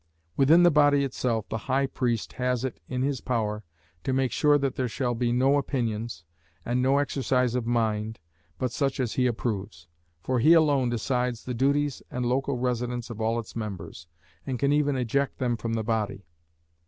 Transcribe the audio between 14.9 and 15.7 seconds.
eject them